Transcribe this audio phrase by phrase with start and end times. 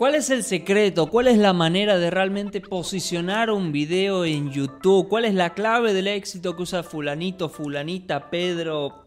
[0.00, 1.10] ¿Cuál es el secreto?
[1.10, 5.10] ¿Cuál es la manera de realmente posicionar un video en YouTube?
[5.10, 9.04] ¿Cuál es la clave del éxito que usa fulanito, fulanita, Pedro,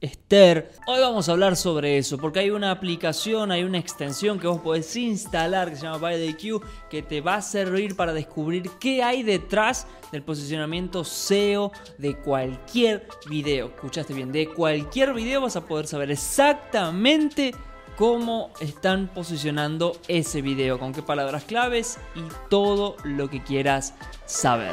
[0.00, 0.70] Esther?
[0.86, 4.60] Hoy vamos a hablar sobre eso, porque hay una aplicación, hay una extensión que vos
[4.60, 9.24] podés instalar que se llama ByDQ, que te va a servir para descubrir qué hay
[9.24, 13.70] detrás del posicionamiento SEO de cualquier video.
[13.74, 17.52] Escuchaste bien, de cualquier video vas a poder saber exactamente
[17.96, 23.94] cómo están posicionando ese video, con qué palabras claves y todo lo que quieras
[24.26, 24.72] saber.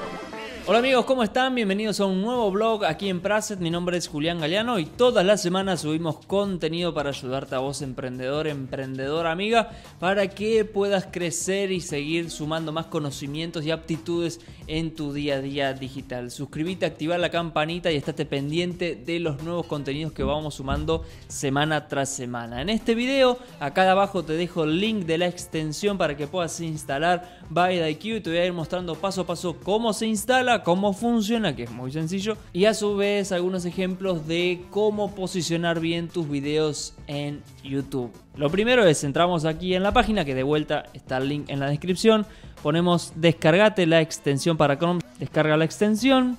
[0.69, 1.55] Hola amigos, ¿cómo están?
[1.55, 3.59] Bienvenidos a un nuevo blog aquí en Praset.
[3.59, 7.81] Mi nombre es Julián Galeano y todas las semanas subimos contenido para ayudarte a vos,
[7.81, 14.93] emprendedor, emprendedora, amiga, para que puedas crecer y seguir sumando más conocimientos y aptitudes en
[14.93, 16.29] tu día a día digital.
[16.29, 21.87] Suscríbete, activa la campanita y estate pendiente de los nuevos contenidos que vamos sumando semana
[21.87, 22.61] tras semana.
[22.61, 26.59] En este video, acá abajo te dejo el link de la extensión para que puedas
[26.59, 30.93] instalar ByDIQ y te voy a ir mostrando paso a paso cómo se instala cómo
[30.93, 36.07] funciona, que es muy sencillo, y a su vez algunos ejemplos de cómo posicionar bien
[36.07, 38.12] tus videos en YouTube.
[38.35, 41.60] Lo primero es, entramos aquí en la página, que de vuelta está el link en
[41.60, 42.26] la descripción,
[42.62, 46.38] ponemos descargate la extensión para Chrome, descarga la extensión,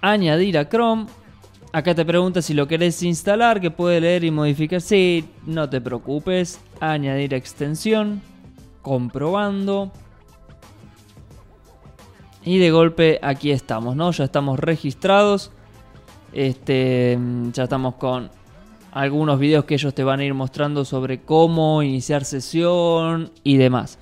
[0.00, 1.06] añadir a Chrome,
[1.70, 4.80] Acá te pregunta si lo querés instalar, que puede leer y modificar.
[4.80, 6.60] Sí, no te preocupes.
[6.80, 8.22] Añadir extensión.
[8.80, 9.92] Comprobando.
[12.48, 14.10] Y de golpe aquí estamos, ¿no?
[14.10, 15.50] Ya estamos registrados.
[16.32, 17.18] Este,
[17.52, 18.30] ya estamos con
[18.90, 23.98] algunos videos que ellos te van a ir mostrando sobre cómo iniciar sesión y demás.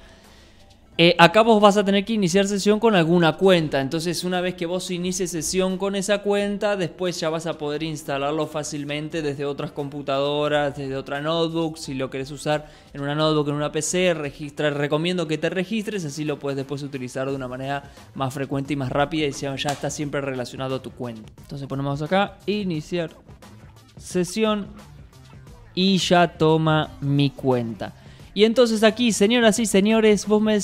[0.99, 3.83] Eh, acá vos vas a tener que iniciar sesión con alguna cuenta.
[3.83, 7.83] Entonces, una vez que vos inicies sesión con esa cuenta, después ya vas a poder
[7.83, 11.77] instalarlo fácilmente desde otras computadoras, desde otra notebook.
[11.77, 16.03] Si lo querés usar en una notebook, en una PC, registra, recomiendo que te registres.
[16.07, 19.27] Así lo puedes después utilizar de una manera más frecuente y más rápida.
[19.27, 21.31] Y ya está siempre relacionado a tu cuenta.
[21.43, 23.11] Entonces, ponemos acá iniciar
[23.99, 24.69] sesión
[25.75, 27.93] y ya toma mi cuenta.
[28.37, 30.59] Y entonces aquí, señoras y señores, vos me,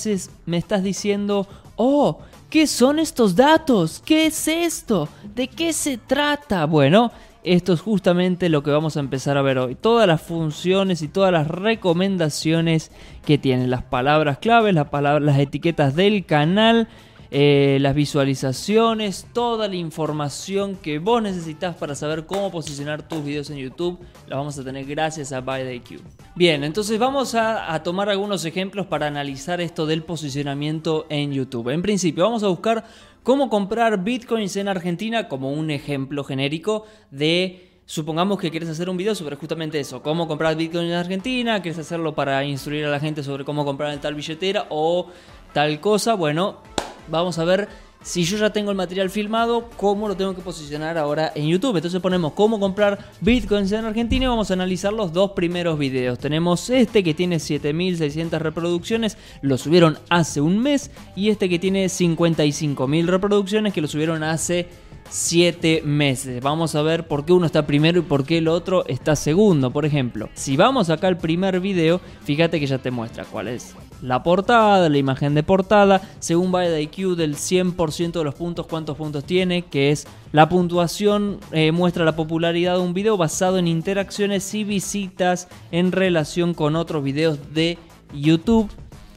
[0.45, 2.19] me estás diciendo, oh,
[2.51, 4.03] ¿qué son estos datos?
[4.05, 5.09] ¿Qué es esto?
[5.35, 6.67] ¿De qué se trata?
[6.67, 7.11] Bueno,
[7.43, 9.75] esto es justamente lo que vamos a empezar a ver hoy.
[9.75, 12.91] Todas las funciones y todas las recomendaciones
[13.25, 13.71] que tienen.
[13.71, 16.89] Las palabras claves, las, palabras, las etiquetas del canal
[17.35, 23.49] eh, las visualizaciones, toda la información que vos necesitas para saber cómo posicionar tus videos
[23.49, 23.99] en YouTube,
[24.29, 26.03] la vamos a tener gracias a ByDQ.
[26.35, 31.71] Bien, entonces vamos a, tomar algunos ejemplos para analizar esto del posicionamiento en YouTube.
[31.71, 32.85] En principio, vamos a buscar
[33.23, 38.97] cómo comprar bitcoins en Argentina como un ejemplo genérico de Supongamos que quieres hacer un
[38.99, 43.01] video sobre justamente eso, cómo comprar Bitcoin en Argentina, quieres hacerlo para instruir a la
[43.01, 45.09] gente sobre cómo comprar en tal billetera o
[45.53, 46.15] tal cosa.
[46.15, 46.63] Bueno,
[47.09, 47.69] vamos a ver
[48.03, 51.77] si yo ya tengo el material filmado, cómo lo tengo que posicionar ahora en YouTube.
[51.77, 56.19] Entonces ponemos cómo comprar bitcoins en Argentina y vamos a analizar los dos primeros videos.
[56.19, 61.87] Tenemos este que tiene 7600 reproducciones, lo subieron hace un mes, y este que tiene
[61.87, 64.69] 55.000 reproducciones que lo subieron hace
[65.09, 66.43] 7 meses.
[66.43, 69.71] Vamos a ver por qué uno está primero y por qué el otro está segundo.
[69.71, 73.75] Por ejemplo, si vamos acá al primer video, fíjate que ya te muestra cuál es
[74.03, 79.25] la portada, la imagen de portada, según IQ del 100% de los puntos, cuántos puntos
[79.25, 84.53] tiene, que es la puntuación, eh, muestra la popularidad de un video basado en interacciones
[84.55, 87.79] y visitas en relación con otros videos de
[88.13, 88.69] YouTube.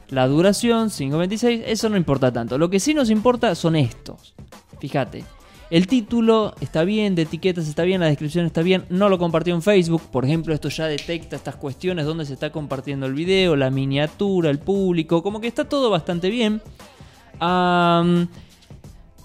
[0.09, 2.59] La duración, 5.26, eso no importa tanto.
[2.59, 4.35] Lo que sí nos importa son estos.
[4.79, 5.23] Fíjate,
[5.69, 9.55] el título está bien, de etiquetas está bien, la descripción está bien, no lo compartió
[9.55, 13.55] en Facebook, por ejemplo, esto ya detecta estas cuestiones donde se está compartiendo el video,
[13.55, 16.61] la miniatura, el público, como que está todo bastante bien.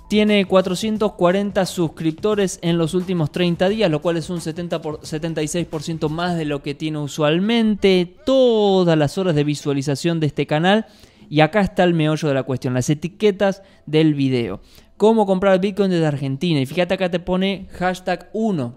[0.08, 6.08] tiene 440 suscriptores en los últimos 30 días, lo cual es un 70 por, 76%
[6.08, 8.16] más de lo que tiene usualmente.
[8.26, 10.86] Todas las horas de visualización de este canal.
[11.28, 14.60] Y acá está el meollo de la cuestión, las etiquetas del video
[15.00, 16.60] cómo comprar Bitcoin desde Argentina.
[16.60, 18.74] Y fíjate acá te pone hashtag 1.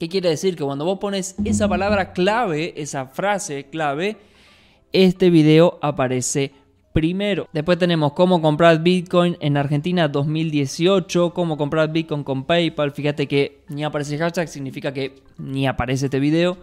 [0.00, 0.56] ¿Qué quiere decir?
[0.56, 4.16] Que cuando vos pones esa palabra clave, esa frase clave,
[4.90, 6.54] este video aparece
[6.94, 7.46] primero.
[7.52, 12.92] Después tenemos cómo comprar Bitcoin en Argentina 2018, cómo comprar Bitcoin con PayPal.
[12.92, 16.56] Fíjate que ni aparece hashtag, significa que ni aparece este video.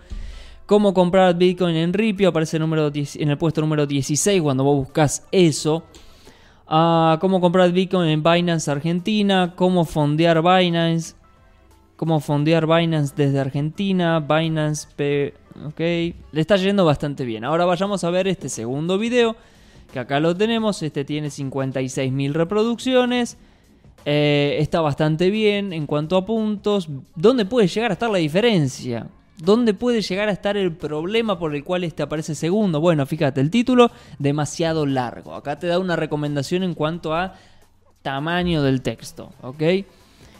[0.65, 5.83] Cómo comprar Bitcoin en Ripio, aparece en el puesto número 16 cuando vos buscas eso
[6.67, 11.15] cómo comprar Bitcoin en Binance Argentina, cómo fondear Binance,
[11.95, 14.87] cómo fondear Binance desde Argentina, Binance
[15.63, 17.45] Ok, le está yendo bastante bien.
[17.45, 19.37] Ahora vayamos a ver este segundo video,
[19.93, 20.83] que acá lo tenemos.
[20.83, 23.37] Este tiene 56.000 reproducciones.
[24.03, 26.89] Eh, está bastante bien en cuanto a puntos.
[27.15, 29.07] ¿Dónde puede llegar a estar la diferencia?
[29.37, 32.79] ¿Dónde puede llegar a estar el problema por el cual este aparece segundo?
[32.79, 35.35] Bueno, fíjate, el título demasiado largo.
[35.35, 37.33] Acá te da una recomendación en cuanto a
[38.01, 39.63] tamaño del texto, ¿ok?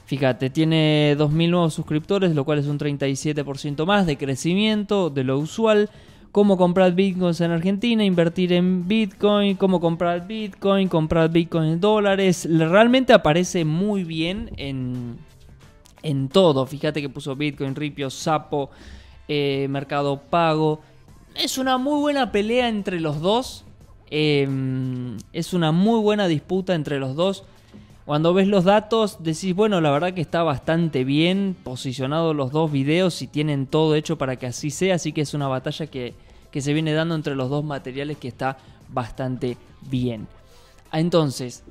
[0.06, 5.40] Fíjate, tiene 2.000 nuevos suscriptores, lo cual es un 37% más de crecimiento de lo
[5.40, 5.90] usual.
[6.32, 12.48] Cómo comprar bitcoins en Argentina, invertir en bitcoin, cómo comprar bitcoin, comprar bitcoin en dólares.
[12.50, 15.18] Realmente aparece muy bien en,
[16.06, 16.66] en todo.
[16.68, 18.70] Fíjate que puso bitcoin, ripio, sapo,
[19.28, 20.80] eh, mercado pago.
[21.36, 23.66] Es una muy buena pelea entre los dos.
[24.12, 27.44] Em, es una muy buena disputa entre los dos.
[28.06, 32.72] Cuando ves los datos decís, bueno, la verdad que está bastante bien posicionado los dos
[32.72, 36.14] videos y tienen todo hecho para que así sea, así que es una batalla que,
[36.52, 38.58] que se viene dando entre los dos materiales que está
[38.90, 39.58] bastante
[39.90, 40.28] bien.
[40.94, 41.64] Entonces,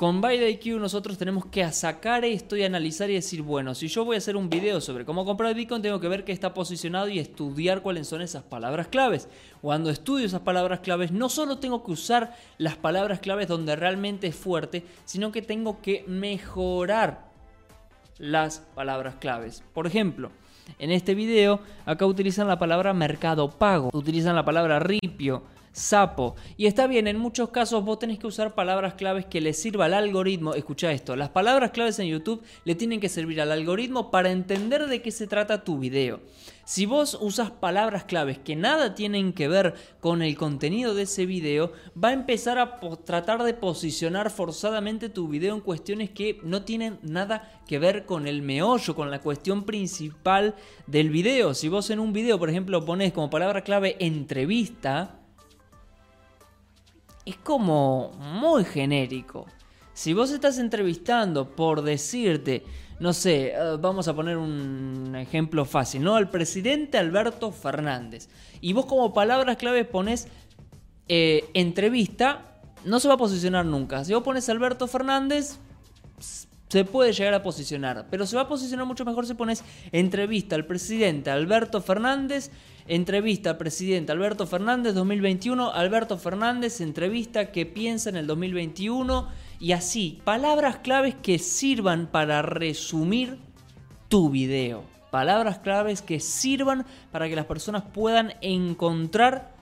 [0.00, 4.14] con ByteIQ nosotros tenemos que sacar esto y analizar y decir, bueno, si yo voy
[4.14, 7.18] a hacer un video sobre cómo comprar Bitcoin, tengo que ver qué está posicionado y
[7.18, 9.28] estudiar cuáles son esas palabras claves.
[9.60, 14.28] Cuando estudio esas palabras claves, no solo tengo que usar las palabras claves donde realmente
[14.28, 17.28] es fuerte, sino que tengo que mejorar
[18.16, 19.62] las palabras claves.
[19.74, 20.30] Por ejemplo,
[20.78, 25.42] en este video, acá utilizan la palabra mercado pago, utilizan la palabra ripio,
[25.80, 26.36] sapo.
[26.56, 29.86] Y está bien, en muchos casos vos tenés que usar palabras claves que le sirva
[29.86, 30.54] al algoritmo.
[30.54, 34.86] Escucha esto, las palabras claves en YouTube le tienen que servir al algoritmo para entender
[34.86, 36.20] de qué se trata tu video.
[36.64, 41.26] Si vos usas palabras claves que nada tienen que ver con el contenido de ese
[41.26, 41.72] video,
[42.02, 47.00] va a empezar a tratar de posicionar forzadamente tu video en cuestiones que no tienen
[47.02, 50.54] nada que ver con el meollo, con la cuestión principal
[50.86, 51.54] del video.
[51.54, 55.19] Si vos en un video, por ejemplo, pones como palabra clave entrevista,
[57.24, 59.46] es como muy genérico.
[59.92, 62.64] Si vos estás entrevistando por decirte,
[63.00, 66.16] no sé, eh, vamos a poner un ejemplo fácil, ¿no?
[66.16, 68.28] Al presidente Alberto Fernández.
[68.60, 70.28] Y vos como palabras clave pones
[71.08, 74.04] eh, entrevista, no se va a posicionar nunca.
[74.04, 75.58] Si vos pones Alberto Fernández,
[76.70, 78.06] se puede llegar a posicionar.
[78.10, 79.62] Pero se va a posicionar mucho mejor si pones
[79.92, 82.50] entrevista al presidente Alberto Fernández
[82.90, 85.70] Entrevista presidente Alberto Fernández 2021.
[85.72, 89.28] Alberto Fernández entrevista qué piensa en el 2021.
[89.60, 93.38] Y así, palabras claves que sirvan para resumir
[94.08, 94.82] tu video.
[95.12, 99.54] Palabras claves que sirvan para que las personas puedan encontrar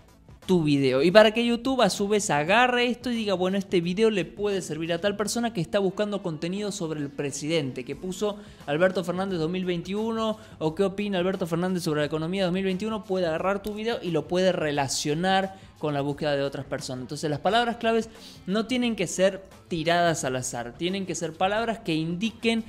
[0.49, 1.03] tu video.
[1.03, 4.25] Y para que YouTube a su vez agarre esto y diga, bueno, este video le
[4.25, 9.05] puede servir a tal persona que está buscando contenido sobre el presidente, que puso Alberto
[9.05, 13.99] Fernández 2021 o qué opina Alberto Fernández sobre la economía 2021, puede agarrar tu video
[14.03, 17.03] y lo puede relacionar con la búsqueda de otras personas.
[17.03, 18.09] Entonces las palabras claves
[18.47, 22.65] no tienen que ser tiradas al azar, tienen que ser palabras que indiquen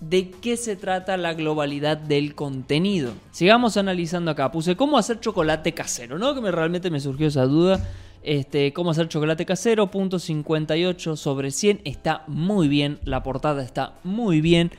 [0.00, 3.12] de qué se trata la globalidad del contenido.
[3.30, 4.50] Sigamos analizando acá.
[4.50, 6.34] Puse cómo hacer chocolate casero, ¿no?
[6.34, 7.86] Que me, realmente me surgió esa duda.
[8.22, 11.82] Este, cómo hacer chocolate casero, punto 58 sobre 100.
[11.84, 14.70] Está muy bien, la portada está muy bien.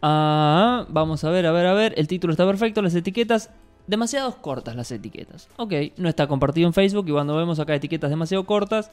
[0.00, 1.94] Ah, vamos a ver, a ver, a ver.
[1.96, 3.50] El título está perfecto, las etiquetas
[3.86, 5.48] demasiado cortas las etiquetas.
[5.56, 8.90] Ok, no está compartido en Facebook y cuando vemos acá etiquetas demasiado cortas,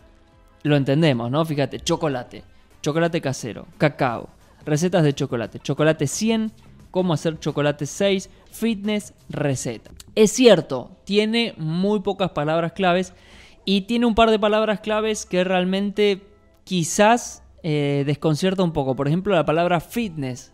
[0.63, 1.43] lo entendemos, ¿no?
[1.45, 2.43] Fíjate, chocolate,
[2.81, 4.29] chocolate casero, cacao,
[4.65, 6.51] recetas de chocolate, chocolate 100,
[6.91, 9.91] cómo hacer chocolate 6, fitness, receta.
[10.15, 13.13] Es cierto, tiene muy pocas palabras claves
[13.65, 16.21] y tiene un par de palabras claves que realmente
[16.63, 18.95] quizás eh, desconcierta un poco.
[18.95, 20.53] Por ejemplo, la palabra fitness.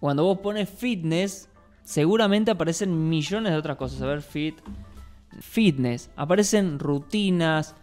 [0.00, 1.48] Cuando vos pones fitness,
[1.82, 4.00] seguramente aparecen millones de otras cosas.
[4.02, 4.56] A ver, fit,
[5.40, 6.10] fitness.
[6.16, 7.74] Aparecen rutinas,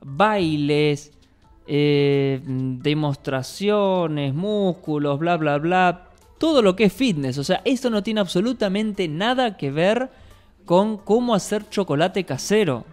[0.00, 1.12] bailes,
[1.70, 6.08] eh, demostraciones, músculos, bla, bla, bla.
[6.38, 7.36] Todo lo que es fitness.
[7.36, 10.08] O sea, esto no tiene absolutamente nada que ver
[10.64, 12.86] con cómo hacer chocolate casero.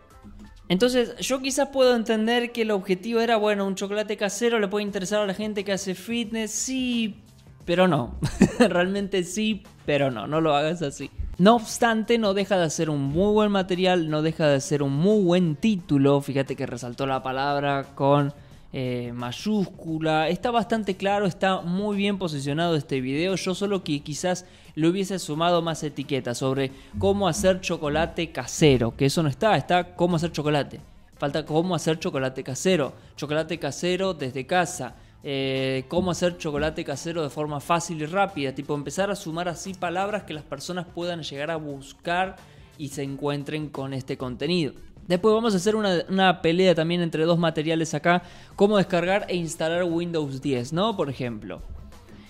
[0.67, 4.83] Entonces, yo quizás puedo entender que el objetivo era, bueno, un chocolate casero le puede
[4.83, 7.15] interesar a la gente que hace fitness, sí,
[7.63, 8.19] pero no.
[8.59, 11.09] Realmente sí, pero no, no lo hagas así.
[11.37, 14.93] No obstante, no deja de ser un muy buen material, no deja de ser un
[14.93, 16.19] muy buen título.
[16.19, 18.33] Fíjate que resaltó la palabra con
[18.73, 20.29] eh, mayúscula.
[20.29, 23.35] Está bastante claro, está muy bien posicionado este video.
[23.35, 24.45] Yo solo que quizás
[24.75, 29.95] le hubiese sumado más etiquetas sobre cómo hacer chocolate casero, que eso no está, está
[29.95, 30.81] cómo hacer chocolate.
[31.17, 34.95] Falta cómo hacer chocolate casero, chocolate casero desde casa.
[35.27, 39.73] Eh, cómo hacer chocolate casero de forma fácil y rápida, tipo empezar a sumar así
[39.73, 42.35] palabras que las personas puedan llegar a buscar
[42.77, 44.73] y se encuentren con este contenido.
[45.07, 48.23] Después vamos a hacer una, pelea también entre dos materiales acá,
[48.55, 50.97] cómo descargar e instalar Windows 10, ¿no?
[50.97, 51.61] Por ejemplo,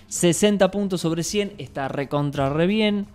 [0.08, 3.08] 60 puntos sobre 100, está recontra re bien.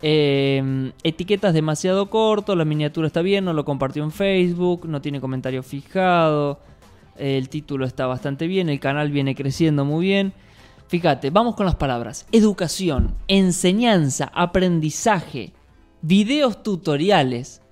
[0.00, 5.20] Eh, etiquetas demasiado corto, la miniatura está bien, no lo compartió en Facebook, no tiene
[5.20, 6.60] comentario fijado,
[7.16, 10.32] el título está bastante bien, el canal viene creciendo muy bien.
[10.88, 12.26] Fíjate, vamos con las palabras.
[12.32, 15.52] Educación, enseñanza, aprendizaje,
[16.02, 17.62] videos tutoriales,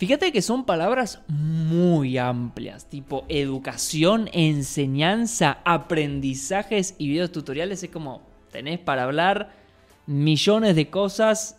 [0.00, 7.82] Fíjate que son palabras muy amplias, tipo educación, enseñanza, aprendizajes y videos tutoriales.
[7.82, 9.50] Es como tenés para hablar
[10.06, 11.58] millones de cosas.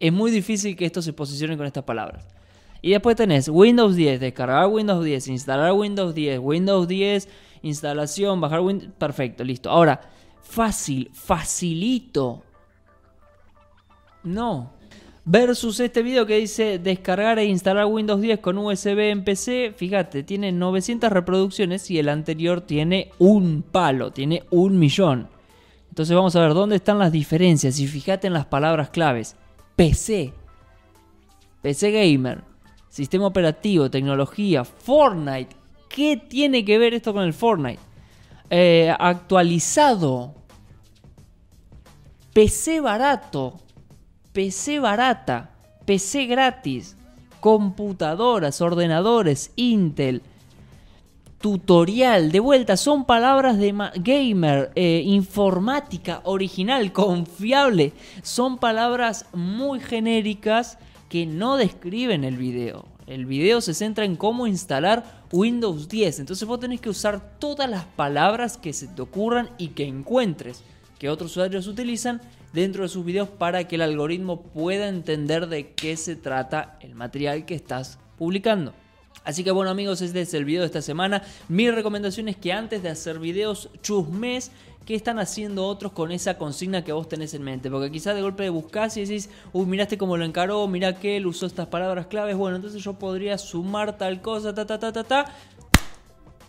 [0.00, 2.26] Es muy difícil que esto se posicione con estas palabras.
[2.80, 7.28] Y después tenés Windows 10, descargar Windows 10, instalar Windows 10, Windows 10,
[7.60, 8.92] instalación, bajar Windows.
[8.96, 9.68] Perfecto, listo.
[9.68, 10.00] Ahora,
[10.40, 12.44] fácil, facilito.
[14.24, 14.77] No,
[15.30, 19.74] Versus este video que dice descargar e instalar Windows 10 con USB en PC.
[19.76, 25.28] Fíjate, tiene 900 reproducciones y el anterior tiene un palo, tiene un millón.
[25.90, 29.36] Entonces vamos a ver dónde están las diferencias y fíjate en las palabras claves.
[29.76, 30.32] PC,
[31.60, 32.42] PC Gamer,
[32.88, 35.54] sistema operativo, tecnología, Fortnite.
[35.90, 37.80] ¿Qué tiene que ver esto con el Fortnite?
[38.48, 40.32] Eh, actualizado,
[42.32, 43.60] PC barato,
[44.38, 45.50] PC barata,
[45.84, 46.96] PC gratis,
[47.40, 50.22] computadoras, ordenadores, Intel,
[51.40, 57.92] tutorial, de vuelta, son palabras de gamer, eh, informática, original, confiable,
[58.22, 60.78] son palabras muy genéricas
[61.08, 62.86] que no describen el video.
[63.08, 67.68] El video se centra en cómo instalar Windows 10, entonces vos tenés que usar todas
[67.68, 70.62] las palabras que se te ocurran y que encuentres
[71.00, 72.20] que otros usuarios utilizan
[72.52, 76.94] dentro de sus videos para que el algoritmo pueda entender de qué se trata el
[76.94, 78.72] material que estás publicando.
[79.24, 81.22] Así que bueno amigos, este es el video de esta semana.
[81.48, 84.50] Mi recomendación es que antes de hacer videos chusmes
[84.86, 87.70] qué están haciendo otros con esa consigna que vos tenés en mente.
[87.70, 91.26] Porque quizás de golpe buscás y decís, uy, miraste cómo lo encaró, mira que él
[91.26, 92.38] usó estas palabras claves.
[92.38, 95.26] Bueno, entonces yo podría sumar tal cosa, ta, ta, ta, ta, ta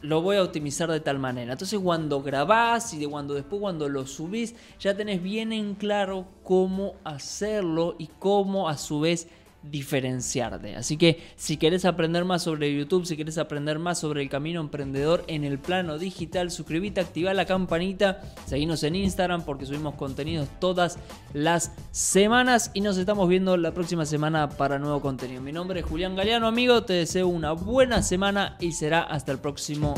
[0.01, 1.53] lo voy a optimizar de tal manera.
[1.53, 6.27] Entonces cuando grabás y de cuando después cuando lo subís, ya tenés bien en claro
[6.43, 9.27] cómo hacerlo y cómo a su vez
[9.63, 10.75] diferenciarte.
[10.75, 14.61] Así que si querés aprender más sobre YouTube, si querés aprender más sobre el camino
[14.61, 20.47] emprendedor en el plano digital, suscríbete, activa la campanita, seguinos en Instagram porque subimos contenidos
[20.59, 20.97] todas
[21.33, 25.41] las semanas y nos estamos viendo la próxima semana para nuevo contenido.
[25.41, 29.39] Mi nombre es Julián Galeano, amigo, te deseo una buena semana y será hasta el
[29.39, 29.93] próximo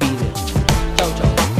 [0.00, 0.32] video.
[0.96, 1.56] Chau, chau.